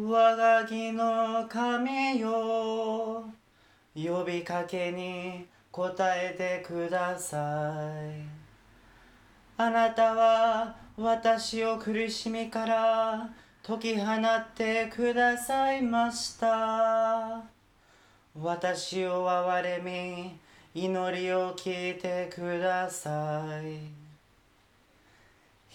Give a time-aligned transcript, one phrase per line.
[0.00, 3.24] 我が義の神よ。
[3.96, 8.22] 呼びかけに答えてください。
[9.56, 13.28] あなたは私を苦しみから
[13.66, 17.42] 解き放ってくださいました。
[18.40, 20.38] 私を憐れみ
[20.80, 23.80] 祈りを聞いてください。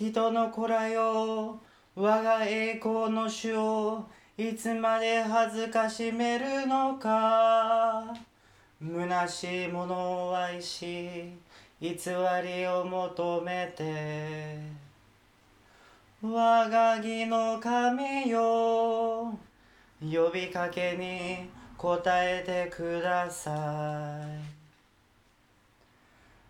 [0.01, 1.59] 人の子らよ
[1.95, 4.03] 我が栄光の主を
[4.35, 8.03] いつまで恥ずかしめるのか。
[8.81, 11.29] 虚しいものを愛し
[11.79, 11.89] 偽
[12.43, 14.57] りを求めて。
[16.23, 19.37] 我が義の神よ
[20.01, 24.53] 呼びかけに答えてください。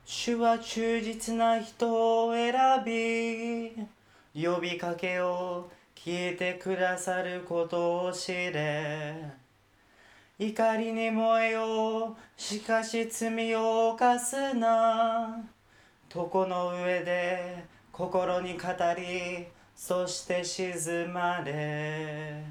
[0.05, 2.53] 主は忠実な人を選
[2.85, 4.02] び
[4.35, 9.13] 呼びかけを聞いてくださることを知れ。
[10.39, 12.41] 怒りに燃えよう。
[12.41, 15.37] しかし罪を犯すな。
[16.13, 18.67] 床の上で心に語
[18.97, 19.45] り
[19.75, 22.43] そして静まれ。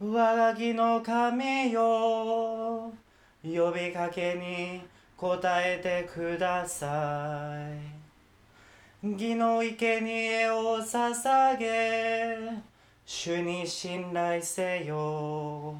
[0.00, 2.92] 我が義の神よ
[3.42, 4.82] 呼びかけに
[5.16, 7.54] 答えてくださ
[8.02, 8.05] い。
[9.02, 12.38] 義の生贄を捧げ
[13.04, 15.76] 主に信頼せよ。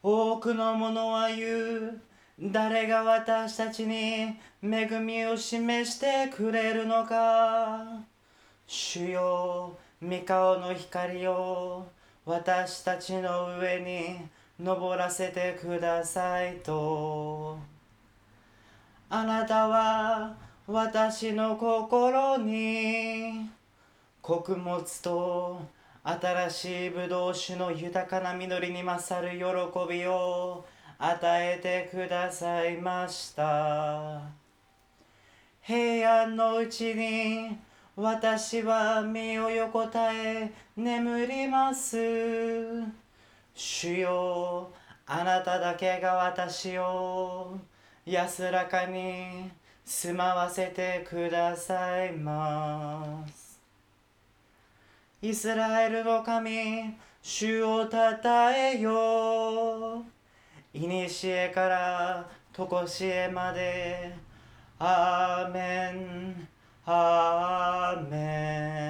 [0.00, 2.00] 多くの者は言う。
[2.40, 7.84] 誰が私たちに恵みを示してくれるのか。
[8.66, 11.86] 主よ御顔の光を
[12.24, 14.20] 私たちの上に
[14.58, 17.58] 登らせてくださいと。
[19.10, 23.50] あなたは私の心に
[24.20, 25.60] 穀物と
[26.04, 29.44] 新しいブドウ酒の豊かな実りに勝る喜
[29.92, 30.64] びを
[31.00, 34.20] 与えてくださいました。
[35.62, 37.58] 平安のうちに
[37.96, 41.96] 私は身を横たえ眠ります。
[43.52, 44.70] 主よ
[45.06, 47.58] あなただけが私を
[48.06, 49.50] 安らかに
[49.84, 53.60] 住まわせてくださいます。
[55.20, 60.04] イスラエルの神主をたたえよ。
[60.74, 64.32] いにしえからとこしえまで。
[64.78, 66.48] アーメン
[66.84, 68.81] アーメン。